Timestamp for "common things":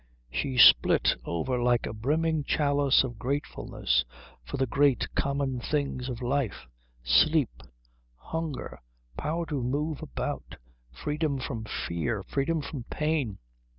5.13-6.09